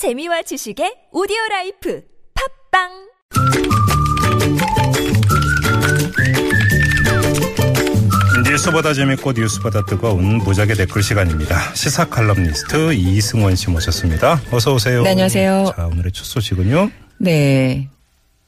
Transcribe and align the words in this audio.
재미와 0.00 0.40
지식의 0.40 1.08
오디오 1.12 1.36
라이프 1.50 2.02
팟빵 2.72 2.88
뉴스보다 8.48 8.94
재밌고 8.94 9.32
뉴스보다 9.32 9.84
뜨거운 9.84 10.38
무적의 10.38 10.76
댓글 10.76 11.02
시간입니다. 11.02 11.74
시사 11.74 12.08
칼럼니스트 12.08 12.94
이승원 12.94 13.54
씨 13.56 13.68
모셨습니다. 13.68 14.40
어서 14.50 14.72
오세요. 14.72 15.02
네, 15.02 15.10
안녕하세요. 15.10 15.74
자, 15.76 15.86
오늘의 15.88 16.12
첫 16.12 16.24
소식은요. 16.24 16.90
네. 17.18 17.90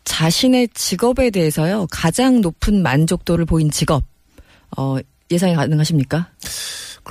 자신의 0.04 0.68
직업에 0.72 1.28
대해서요, 1.28 1.86
가장 1.90 2.40
높은 2.40 2.82
만족도를 2.82 3.44
보인 3.44 3.70
직업, 3.70 4.04
어, 4.78 4.96
예상이 5.30 5.54
가능하십니까? 5.54 6.30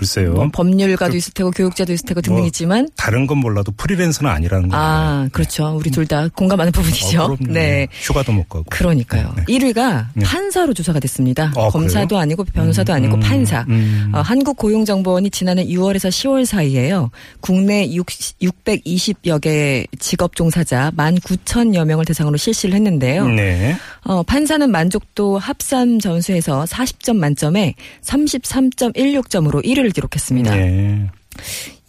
글쎄요. 0.02 0.34
뭐 0.34 0.50
법률가도 0.52 1.16
있을 1.16 1.32
테고, 1.34 1.52
교육자도 1.52 1.94
있을 1.94 2.08
테고 2.08 2.22
등등 2.22 2.38
뭐 2.40 2.46
있지만, 2.48 2.90
다른 2.98 3.28
건 3.28 3.38
몰라도 3.38 3.72
프리랜서는 3.72 4.32
아니라는 4.32 4.70
거예요. 4.70 4.84
아, 4.84 5.30
그렇죠. 5.32 5.76
우리 5.78 5.90
둘 5.92 6.08
다 6.12 6.28
공감하는 6.36 6.72
부분이죠. 6.74 7.22
어, 7.22 7.28
그럼요. 7.38 7.54
네. 7.54 7.88
휴가도 7.92 8.32
못 8.34 8.50
가고. 8.50 8.66
그러니까요. 8.70 9.34
네. 9.38 9.44
1위가 9.46 10.08
네. 10.16 10.26
판사로 10.26 10.74
조사가 10.74 11.00
됐습니다. 11.00 11.54
아, 11.56 11.70
검사도 11.70 12.08
그래요? 12.08 12.20
아니고 12.22 12.44
변호사도 12.44 12.92
음, 12.92 12.96
아니고 12.96 13.16
음, 13.16 13.20
판사. 13.22 13.64
음. 13.70 14.12
어, 14.14 14.20
한국고용정보원이 14.22 15.30
지난해 15.30 15.64
6월에서 15.68 16.10
10월 16.10 16.44
사이에요. 16.46 17.12
국내 17.40 17.88
6, 17.94 18.08
620여 18.42 19.40
개 19.42 19.86
직업 20.00 20.36
종사자 20.36 20.92
19,000여 20.98 21.86
명을 21.86 22.04
대상으로 22.06 22.36
실시를 22.36 22.74
했는데요. 22.76 23.28
네. 23.28 23.78
어, 24.04 24.24
판사는 24.24 24.70
만족도 24.70 25.38
합산 25.38 26.00
점수에서 26.00 26.66
40점 26.66 27.16
만점에 27.18 27.76
33.16점으로 28.04 29.64
1위를 29.64 29.91
기록했습니다. 29.92 30.56
네. 30.56 31.10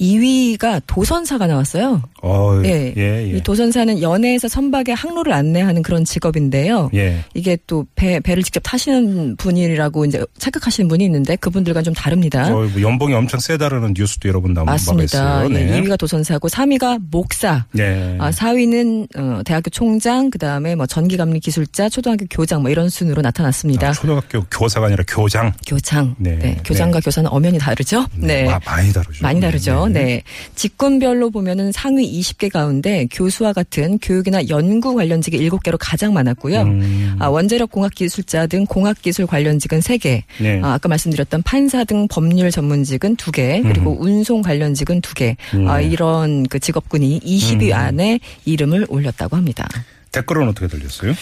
2위가 0.03 0.83
도선사가 0.87 1.47
나왔어요. 1.47 2.03
어, 2.23 2.61
예. 2.65 2.93
예, 2.97 3.03
예. 3.33 3.37
이 3.37 3.43
도선사는 3.43 4.03
연애에서 4.03 4.49
선박의 4.49 4.95
항로를 4.95 5.33
안내하는 5.33 5.83
그런 5.83 6.05
직업인데요. 6.05 6.91
예. 6.95 7.25
이게 7.35 7.57
또 7.67 7.87
배, 7.95 8.21
배를 8.21 8.43
직접 8.43 8.61
타시는 8.61 9.37
분이라고 9.37 10.05
이제 10.05 10.25
착각하시는 10.39 10.89
분이 10.89 11.05
있는데 11.05 11.37
그분들과는 11.37 11.85
좀 11.85 11.95
다릅니다. 11.95 12.47
어, 12.53 12.65
뭐 12.67 12.81
연봉이 12.83 13.15
엄청 13.15 13.41
세다라는 13.41 13.95
뉴스도 13.97 14.29
여러 14.29 14.41
번 14.41 14.55
나온 14.55 14.67
맞습니다. 14.67 15.45
예, 15.45 15.49
네. 15.49 15.81
2위가 15.81 15.99
도선사고 15.99 16.49
3위가 16.49 17.01
목사. 17.11 17.65
네. 17.73 18.17
아, 18.21 18.31
4위는 18.31 19.09
어, 19.17 19.43
대학교 19.45 19.71
총장, 19.71 20.31
그 20.31 20.39
다음에 20.39 20.75
뭐 20.75 20.87
전기감리 20.87 21.41
기술자, 21.41 21.89
초등학교 21.89 22.27
교장 22.31 22.63
뭐 22.63 22.71
이런 22.71 22.89
순으로 22.89 23.23
나타났습니다. 23.23 23.89
아, 23.89 23.93
초등학교 23.93 24.43
교사가 24.51 24.87
아니라 24.87 25.05
교장. 25.09 25.53
교장. 25.67 26.15
네. 26.19 26.37
네. 26.39 26.57
교장과 26.65 27.01
교사는 27.01 27.29
엄연히 27.33 27.59
다르죠? 27.59 28.07
네. 28.17 28.45
마- 28.45 28.61
많이 28.65 28.93
다르죠. 28.93 29.23
많이 29.23 29.41
다르죠. 29.41 29.89
네. 29.93 30.05
네. 30.05 30.23
직군별로 30.55 31.31
보면은 31.31 31.73
상위 31.73 32.21
20개 32.21 32.51
가운데 32.51 33.07
교수와 33.11 33.53
같은 33.53 33.99
교육이나 33.99 34.49
연구 34.49 34.95
관련직이 34.95 35.39
7개로 35.39 35.77
가장 35.79 36.13
많았고요. 36.13 36.63
음. 36.63 37.17
아, 37.19 37.29
원자력 37.29 37.71
공학 37.71 37.95
기술자 37.95 38.47
등 38.47 38.67
공학 38.67 39.01
기술 39.03 39.27
관련직은 39.27 39.81
3개. 39.81 40.23
네. 40.41 40.61
아, 40.63 40.75
아까 40.75 40.89
말씀드렸던 40.89 41.43
판사 41.43 41.85
등 41.85 42.09
법률 42.09 42.51
전문직은 42.51 43.17
2개, 43.17 43.63
그리고 43.63 43.97
운송 44.01 44.43
관련직은 44.43 45.01
2개. 45.01 45.37
음. 45.55 45.69
아, 45.69 45.81
이런 45.81 46.45
그 46.45 46.59
직업군이 46.59 47.21
20위 47.21 47.69
음. 47.69 47.75
안에 47.75 48.21
이름을 48.45 48.87
올렸다고 48.89 49.37
합니다. 49.37 49.69
댓글은 50.13 50.49
어떻게 50.49 50.67
들렸어요? 50.67 51.15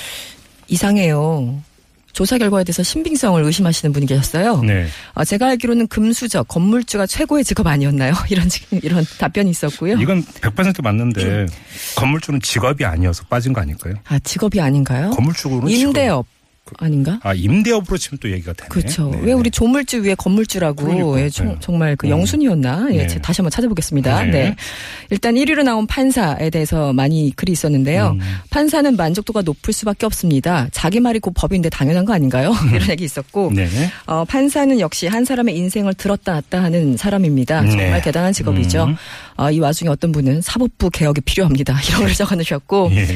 이상해요. 0.69 1.63
조사 2.13 2.39
결과에 2.39 2.65
대해서 2.65 2.83
신빙성을 2.83 3.43
의심하시는 3.43 3.93
분이 3.93 4.07
계셨어요. 4.07 4.63
네. 4.63 4.87
아, 5.15 5.25
제가 5.25 5.49
알기로는 5.49 5.87
금수저, 5.89 6.43
건물주가 6.45 7.07
최고의 7.07 7.45
직업 7.45 7.67
아니었나요? 7.67 8.13
이런 8.31 8.49
직- 8.49 8.67
이런 8.83 9.05
답변이 9.19 9.51
있었고요. 9.51 9.95
이건 10.01 10.25
100% 10.25 10.83
맞는데 10.83 11.47
건물주는 11.97 12.41
직업이 12.43 12.85
아니어서 12.85 13.25
빠진 13.29 13.53
거 13.53 13.61
아닐까요? 13.61 13.95
아 14.09 14.19
직업이 14.21 14.61
아닌가요? 14.61 15.11
건물주는 15.11 15.69
임대업 15.69 16.27
아닌가? 16.79 17.19
아 17.25 17.35
임대업으로 17.35 17.99
치면 17.99 18.19
또 18.21 18.31
얘기가 18.31 18.53
되네. 18.53 18.69
그렇죠. 18.69 19.11
네. 19.11 19.19
왜 19.23 19.33
우리 19.33 19.51
조물주 19.51 20.03
위에 20.05 20.15
건물주라고 20.15 20.85
그러니까, 20.85 21.21
예, 21.21 21.29
총- 21.29 21.49
네. 21.49 21.57
정말 21.61 21.97
그 21.97 22.07
음. 22.07 22.11
영순이었나? 22.11 22.89
예, 22.93 22.97
네. 22.99 23.07
제- 23.09 23.19
다시 23.21 23.41
한번 23.41 23.51
찾아보겠습니다. 23.51 24.25
네. 24.27 24.31
네. 24.31 24.57
일단 25.11 25.35
1위로 25.35 25.65
나온 25.65 25.87
판사에 25.89 26.49
대해서 26.51 26.93
많이 26.93 27.33
글이 27.35 27.51
있었는데요. 27.53 28.17
음. 28.21 28.21
판사는 28.51 28.95
만족도가 28.97 29.43
높을 29.43 29.73
수밖에 29.75 30.07
없습니다. 30.07 30.69
자기 30.71 31.01
말이 31.01 31.19
곧 31.19 31.33
법인데 31.35 31.71
당연한 31.71 32.05
거 32.05 32.13
아닌가요? 32.13 32.53
이런 32.73 32.89
얘기 32.91 33.05
있었고. 33.05 33.51
네. 33.55 33.67
어, 34.07 34.25
판사는 34.25 34.79
역시 34.79 35.07
한 35.09 35.25
사람의 35.25 35.57
인생을 35.57 35.95
들었다 35.95 36.35
놨다 36.35 36.63
하는 36.63 36.97
사람입니다. 36.97 37.63
네. 37.63 37.71
정말 37.71 38.03
대단한 38.03 38.33
직업이죠. 38.33 38.85
음. 38.85 38.97
어, 39.41 39.51
이 39.51 39.59
와중에 39.59 39.89
어떤 39.89 40.13
분은 40.13 40.43
사법부 40.43 40.91
개혁이 40.91 41.23
필요합니다. 41.23 41.75
이런 41.89 42.01
걸 42.03 42.13
적어놓으셨고 42.13 42.91
예. 42.95 43.07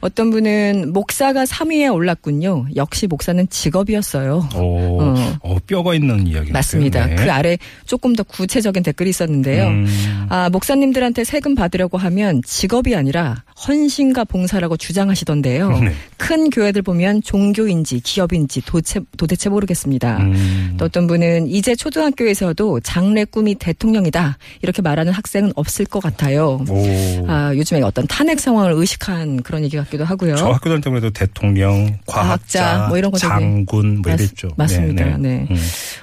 어떤 0.00 0.30
분은 0.30 0.94
목사가 0.94 1.44
3위에 1.44 1.92
올랐군요. 1.92 2.66
역시 2.74 3.06
목사는 3.06 3.46
직업이었어요. 3.50 4.48
오, 4.56 5.02
어. 5.02 5.14
어, 5.42 5.58
뼈가 5.66 5.94
있는 5.94 6.26
이야기 6.26 6.52
맞습니다. 6.52 7.06
네. 7.06 7.16
그 7.16 7.30
아래 7.30 7.58
조금 7.84 8.14
더 8.14 8.22
구체적인 8.22 8.82
댓글이 8.82 9.10
있었는데요. 9.10 9.66
음. 9.66 10.26
아, 10.30 10.48
목사님들한테 10.48 11.24
세금 11.24 11.54
받으려고 11.54 11.98
하면 11.98 12.40
직업이 12.46 12.96
아니라 12.96 13.43
헌신과 13.68 14.24
봉사라고 14.24 14.76
주장하시던데요. 14.76 15.78
네. 15.78 15.92
큰 16.16 16.50
교회들 16.50 16.82
보면 16.82 17.22
종교인지 17.22 18.00
기업인지 18.00 18.62
도대체, 18.66 19.00
도대체 19.16 19.48
모르겠습니다. 19.48 20.18
음. 20.18 20.74
또 20.78 20.86
어떤 20.86 21.06
분은 21.06 21.46
이제 21.48 21.76
초등학교에서도 21.76 22.80
장래 22.80 23.24
꿈이 23.24 23.54
대통령이다 23.54 24.38
이렇게 24.62 24.82
말하는 24.82 25.12
학생은 25.12 25.52
없을 25.54 25.84
것 25.84 26.02
같아요. 26.02 26.64
오. 26.68 26.84
아, 27.28 27.52
요즘에 27.54 27.82
어떤 27.82 28.06
탄핵 28.08 28.40
상황을 28.40 28.72
의식한 28.72 29.42
그런 29.42 29.62
얘기 29.62 29.76
같기도 29.76 30.04
하고요. 30.04 30.34
저 30.36 30.46
학교 30.48 30.68
다닐 30.68 30.80
때만 30.80 30.96
해도 30.98 31.10
대통령, 31.10 31.96
과학자, 32.06 32.60
과학자, 32.64 32.88
뭐 32.88 32.98
이런 32.98 33.10
거 33.12 33.18
장군 33.18 34.02
뭐 34.02 34.10
맞- 34.12 34.20
이랬죠. 34.20 34.48
맞 34.56 34.66
습니다. 34.68 35.16
네. 35.18 35.46
음. 35.50 35.56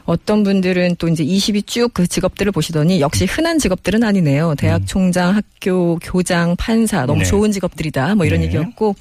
어떤 0.06 0.44
분들은 0.44 0.95
또 0.97 1.07
이제 1.09 1.23
20위 1.25 1.68
쭉그 1.68 2.07
직업들을 2.07 2.51
보시더니 2.53 3.01
역시 3.01 3.25
흔한 3.25 3.59
직업들은 3.59 4.03
아니네요. 4.03 4.56
대학 4.57 4.85
총장, 4.88 5.35
학교 5.35 5.97
교장, 6.01 6.56
판사 6.56 7.06
너무 7.06 7.19
음. 7.19 7.23
네. 7.23 7.25
좋은 7.41 7.52
직업들이다. 7.52 8.16
뭐 8.16 8.25
이런 8.25 8.40
네. 8.40 8.46
얘기였고 8.46 8.96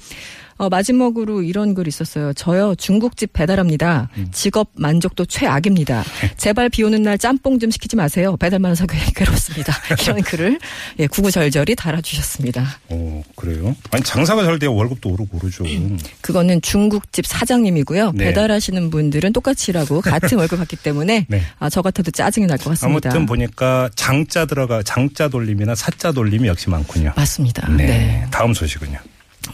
어, 0.61 0.69
마지막으로 0.69 1.41
이런 1.41 1.73
글 1.73 1.87
있었어요. 1.87 2.33
저요 2.33 2.75
중국집 2.75 3.33
배달합니다. 3.33 4.09
음. 4.17 4.27
직업 4.31 4.69
만족도 4.75 5.25
최악입니다. 5.25 6.03
제발 6.37 6.69
비 6.69 6.83
오는 6.83 7.01
날 7.01 7.17
짬뽕 7.17 7.57
좀 7.57 7.71
시키지 7.71 7.95
마세요. 7.95 8.37
배달만 8.37 8.69
해서 8.71 8.85
괴- 8.85 8.99
괴롭습니다. 9.15 9.73
이런 10.03 10.21
글을 10.21 10.59
예, 10.99 11.07
구구절절히 11.07 11.75
달아주셨습니다. 11.75 12.77
오, 12.89 13.23
그래요? 13.35 13.75
아니, 13.89 14.03
장사가 14.03 14.43
잘 14.43 14.59
돼야 14.59 14.69
월급도 14.69 15.09
오르고 15.09 15.37
오르죠. 15.37 15.63
그거는 16.21 16.61
중국집 16.61 17.25
사장님이고요. 17.25 18.11
네. 18.13 18.25
배달하시는 18.25 18.91
분들은 18.91 19.33
똑같이 19.33 19.71
일하고 19.71 20.01
같은 20.01 20.37
월급 20.37 20.59
받기 20.59 20.75
때문에 20.75 21.25
네. 21.27 21.41
아, 21.57 21.71
저 21.71 21.81
같아도 21.81 22.11
짜증이 22.11 22.45
날 22.45 22.59
것 22.59 22.65
같습니다. 22.69 23.09
아무튼 23.09 23.25
보니까 23.25 23.89
장자 23.95 24.45
들어가, 24.45 24.83
장자 24.83 25.29
돌림이나 25.29 25.73
사자 25.73 26.11
돌림이 26.11 26.47
역시 26.47 26.69
많군요. 26.69 27.13
맞습니다. 27.15 27.67
네. 27.71 27.87
네. 27.87 28.25
다음 28.29 28.53
소식은요. 28.53 28.99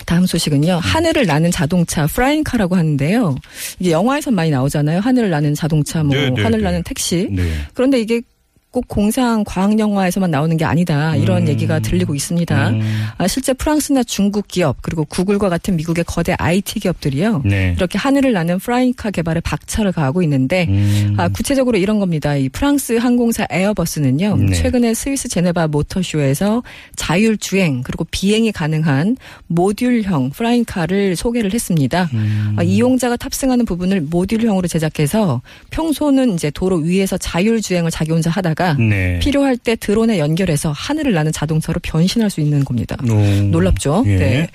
다음 0.08 0.26
소식은요. 0.26 0.80
하늘을 0.82 1.26
나는 1.26 1.52
자동차 1.52 2.08
flying 2.08 2.40
car라고 2.40 2.78
하는데요. 2.78 3.36
이게 3.78 3.92
영화에서 3.92 4.32
많이 4.32 4.50
나오잖아요. 4.50 5.02
하늘을 5.02 5.30
나는 5.30 5.54
자동차, 5.54 6.02
뭐 6.02 6.16
네, 6.16 6.30
네, 6.30 6.42
하늘 6.42 6.60
네. 6.60 6.64
나는 6.64 6.82
택시. 6.84 7.28
네. 7.30 7.44
그런데 7.74 8.00
이게 8.00 8.22
꼭 8.70 8.88
공상 8.90 9.44
과학 9.46 9.80
영화에서만 9.80 10.30
나오는 10.30 10.56
게 10.58 10.66
아니다. 10.66 11.16
이런 11.16 11.44
음. 11.44 11.48
얘기가 11.48 11.80
들리고 11.80 12.14
있습니다. 12.14 12.70
음. 12.70 13.06
아, 13.18 13.28
실제 13.28 13.54
프랑스나 13.54 14.04
중국 14.04 14.48
기업 14.50 14.82
그리고 14.82 15.06
구글과 15.06 15.48
같은 15.48 15.78
미국의 15.78 16.04
거대 16.04 16.36
IT 16.38 16.82
기업들이요. 16.82 17.44
네. 17.46 17.74
이렇게 17.78 17.98
하늘을 17.98 18.34
나는 18.34 18.60
flying 18.60 18.94
car 18.94 19.12
개발에 19.12 19.40
박차를 19.40 19.94
가하고 19.94 20.22
있는데 20.24 20.68
음. 20.68 21.16
아, 21.18 21.30
구체적으로 21.30 21.78
이런 21.78 22.00
겁니다. 22.00 22.36
이 22.36 22.50
프랑스 22.50 22.98
항공사 22.98 23.48
에어버스는요. 23.50 24.36
네. 24.36 24.54
최근에 24.54 24.94
스위스 24.94 25.30
제네바 25.30 25.70
모터쇼에서 25.70 26.62
자율 26.98 27.38
주행 27.38 27.82
그리고 27.84 28.06
비행이 28.12 28.52
가능한 28.52 29.16
모듈형 29.48 30.32
프라잉카를 30.32 31.16
소개를 31.16 31.54
했습니다. 31.54 32.10
음. 32.14 32.56
아, 32.58 32.64
이용자가 32.64 33.16
탑승하는 33.16 33.64
부분을 33.64 34.02
모듈형으로 34.02 34.68
제작해서 34.68 35.42
평소는 35.70 36.34
이제 36.34 36.52
도로 36.52 36.76
위에서 36.76 37.18
자율 37.18 37.62
주행을 37.62 37.92
자기 37.92 38.12
혼자 38.12 38.30
하다가 38.30 38.57
네. 38.80 39.20
필요할 39.20 39.58
때 39.58 39.76
드론에 39.76 40.18
연결해서 40.20 40.72
하늘을 40.72 41.14
나는 41.14 41.32
자동차로 41.32 41.80
변신할 41.84 42.30
수 42.30 42.42
있는 42.42 42.64
겁니다. 42.66 42.96
오. 43.10 43.14
놀랍죠? 43.48 44.04
예. 44.08 44.16
네. 44.18 44.48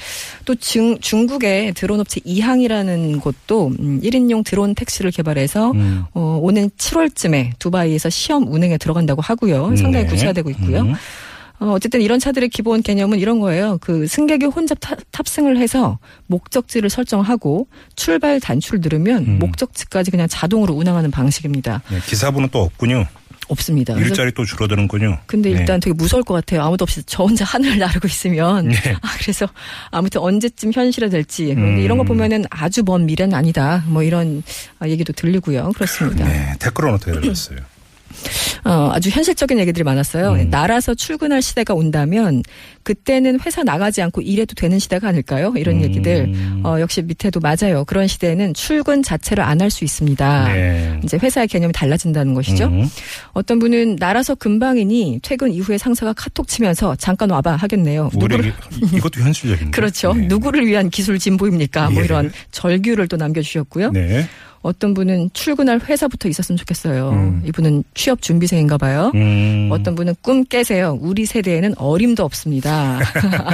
또 0.44 0.54
중, 0.54 0.98
중국의 0.98 1.72
드론 1.74 2.00
업체 2.00 2.20
이항이라는 2.24 3.20
곳도 3.20 3.68
음, 3.78 4.00
1인용 4.02 4.44
드론 4.44 4.74
택시를 4.74 5.10
개발해서 5.10 5.70
음. 5.72 6.04
어, 6.14 6.38
오는 6.42 6.68
7월쯤에 6.70 7.52
두바이에서 7.58 8.10
시험 8.10 8.52
운행에 8.52 8.78
들어간다고 8.78 9.22
하고요. 9.22 9.76
상당히 9.76 10.04
네. 10.04 10.10
구체화되고 10.10 10.50
있고요. 10.50 10.80
음. 10.80 10.94
어, 11.60 11.70
어쨌든 11.74 12.00
이런 12.00 12.18
차들의 12.18 12.48
기본 12.48 12.82
개념은 12.82 13.20
이런 13.20 13.38
거예요. 13.38 13.78
그 13.80 14.08
승객이 14.08 14.46
혼자 14.46 14.74
타- 14.74 14.96
탑승을 15.12 15.58
해서 15.58 16.00
목적지를 16.26 16.90
설정하고 16.90 17.68
출발 17.94 18.40
단추를 18.40 18.80
누르면 18.82 19.24
음. 19.26 19.38
목적지까지 19.38 20.10
그냥 20.10 20.26
자동으로 20.28 20.74
운항하는 20.74 21.12
방식입니다. 21.12 21.82
네, 21.88 21.98
기사분은 22.04 22.48
또 22.50 22.62
없군요. 22.62 23.06
없습니다. 23.48 23.94
일자리 23.98 24.32
또 24.32 24.44
줄어드는군요. 24.44 25.18
근데 25.26 25.50
네. 25.50 25.60
일단 25.60 25.80
되게 25.80 25.94
무서울 25.94 26.22
것 26.22 26.34
같아요. 26.34 26.62
아무도 26.62 26.84
없이 26.84 27.02
저 27.06 27.24
혼자 27.24 27.44
하늘을 27.44 27.78
나르고 27.78 28.06
있으면. 28.08 28.68
네. 28.68 28.94
아, 29.02 29.08
그래서 29.20 29.46
아무튼 29.90 30.20
언제쯤 30.20 30.72
현실화될지. 30.72 31.52
음. 31.52 31.78
이런 31.78 31.98
거 31.98 32.04
보면은 32.04 32.44
아주 32.50 32.82
먼 32.84 33.06
미래는 33.06 33.34
아니다. 33.34 33.84
뭐 33.86 34.02
이런 34.02 34.42
아, 34.78 34.88
얘기도 34.88 35.12
들리고요. 35.12 35.72
그렇습니다. 35.74 36.26
네, 36.26 36.54
댓글은 36.58 36.94
어떻게 36.94 37.12
달렸어요? 37.12 37.58
어, 38.64 38.90
아주 38.92 39.08
현실적인 39.10 39.58
얘기들이 39.58 39.84
많았어요. 39.84 40.32
음. 40.32 40.50
나라서 40.50 40.94
출근할 40.94 41.42
시대가 41.42 41.74
온다면 41.74 42.42
그때는 42.82 43.38
회사 43.46 43.62
나가지 43.62 44.02
않고 44.02 44.22
일해도 44.22 44.54
되는 44.54 44.78
시대가 44.78 45.08
아닐까요? 45.08 45.52
이런 45.56 45.76
음. 45.76 45.82
얘기들. 45.82 46.32
어, 46.64 46.76
역시 46.80 47.02
밑에도 47.02 47.40
맞아요. 47.40 47.84
그런 47.84 48.06
시대에는 48.06 48.54
출근 48.54 49.02
자체를 49.02 49.42
안 49.44 49.60
할 49.60 49.70
수 49.70 49.84
있습니다. 49.84 50.52
네. 50.52 51.00
이제 51.04 51.16
회사의 51.22 51.46
개념이 51.46 51.72
달라진다는 51.72 52.34
것이죠. 52.34 52.66
음. 52.66 52.88
어떤 53.32 53.58
분은 53.60 53.96
나라서 53.96 54.34
금방이니 54.34 55.20
퇴근 55.22 55.52
이후에 55.52 55.78
상사가 55.78 56.12
카톡 56.12 56.48
치면서 56.48 56.96
잠깐 56.96 57.30
와봐 57.30 57.56
하겠네요. 57.56 58.10
누구를 58.12 58.46
이- 58.46 58.96
이것도 58.96 59.20
현실적인데. 59.20 59.70
그렇죠. 59.76 60.12
네. 60.14 60.26
누구를 60.26 60.66
위한 60.66 60.90
기술 60.90 61.18
진보입니까? 61.20 61.90
뭐 61.90 62.00
예. 62.02 62.04
이런 62.06 62.32
절규를 62.50 63.06
또 63.08 63.16
남겨주셨고요. 63.16 63.92
네. 63.92 64.26
어떤 64.62 64.94
분은 64.94 65.30
출근할 65.32 65.80
회사부터 65.80 66.28
있었으면 66.28 66.56
좋겠어요. 66.56 67.10
음. 67.10 67.42
이분은 67.46 67.82
취업 67.94 68.22
준비생인가 68.22 68.78
봐요. 68.78 69.10
음. 69.14 69.68
어떤 69.72 69.94
분은 69.94 70.14
꿈 70.22 70.44
깨세요. 70.44 70.96
우리 71.00 71.26
세대에는 71.26 71.74
어림도 71.76 72.24
없습니다. 72.24 73.00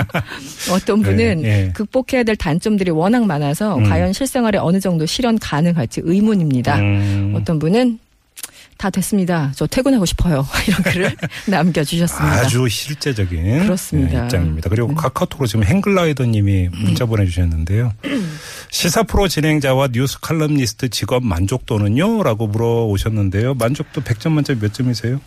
어떤 0.70 1.02
분은 1.02 1.43
네, 1.43 1.49
예. 1.49 1.72
극복해야 1.72 2.22
될 2.22 2.37
단점들이 2.37 2.90
워낙 2.90 3.25
많아서 3.25 3.76
음. 3.76 3.84
과연 3.84 4.12
실생활에 4.12 4.58
어느 4.58 4.81
정도 4.81 5.06
실현 5.06 5.38
가능할지 5.38 6.02
의문입니다. 6.05 6.78
음. 6.78 7.32
어떤 7.34 7.58
분은 7.58 7.99
다 8.78 8.90
됐습니다. 8.90 9.52
저 9.56 9.66
퇴근하고 9.66 10.06
싶어요. 10.06 10.46
이런 10.66 10.82
글을 10.82 11.16
남겨주셨습니다. 11.48 12.36
아주 12.36 12.69
실제적인 12.69 13.64
그렇습니다. 13.64 14.19
네, 14.20 14.25
입장입니다. 14.25 14.70
그리고 14.70 14.88
네. 14.88 14.94
카카오톡으로 14.94 15.46
지금 15.48 15.64
행글라이더님이 15.64 16.69
문자 16.72 17.04
보내주셨는데요. 17.04 17.92
시사 18.70 19.02
프로 19.02 19.26
진행자와 19.28 19.88
뉴스 19.92 20.20
칼럼니스트 20.20 20.88
직업 20.90 21.25
만족도는요? 21.25 22.22
라고 22.22 22.46
물어오셨는데요. 22.46 23.54
만족도 23.54 24.00
100점 24.02 24.30
만점 24.32 24.60
몇 24.60 24.72
점이세요? 24.72 25.20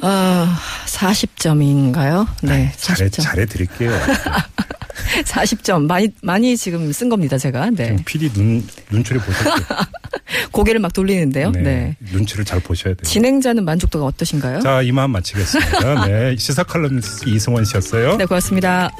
아, 0.00 0.58
40점인가요? 0.86 2.26
네, 2.42 2.72
잘해, 2.76 3.08
40점. 3.08 3.22
잘해 3.22 3.46
드릴게요. 3.46 3.90
40점. 5.24 5.86
많이, 5.86 6.08
많이 6.22 6.56
지금 6.56 6.92
쓴 6.92 7.08
겁니다, 7.08 7.38
제가. 7.38 7.70
네. 7.70 7.86
지금 7.86 8.04
PD 8.04 8.32
눈, 8.32 8.66
눈치를 8.90 9.20
보셨죠? 9.20 9.64
고개를 10.52 10.80
막 10.80 10.92
돌리는데요. 10.92 11.50
네. 11.52 11.96
눈치를 12.12 12.44
잘 12.44 12.60
보셔야 12.60 12.94
돼요. 12.94 13.02
진행자는 13.02 13.64
만족도가 13.64 14.04
어떠신가요? 14.06 14.60
자, 14.60 14.82
이만 14.82 15.10
마치겠습니다. 15.10 16.06
네. 16.06 16.36
시사 16.36 16.62
칼럼니스트 16.62 17.28
이승원 17.28 17.64
씨였어요. 17.64 18.16
네, 18.16 18.26
고맙습니다. 18.26 18.90